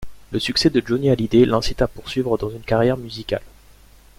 Le 0.31 0.39
succès 0.39 0.71
de 0.71 0.81
Johnny 0.83 1.11
Hallyday 1.11 1.45
l'incite 1.45 1.83
à 1.83 1.87
poursuivre 1.87 2.35
dans 2.35 2.49
une 2.49 2.63
carrière 2.63 2.97
musicale. 2.97 3.43